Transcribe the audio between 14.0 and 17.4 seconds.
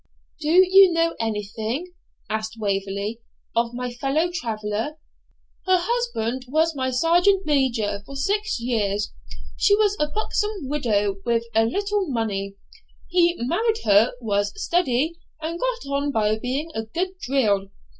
was steady, and got on by being a good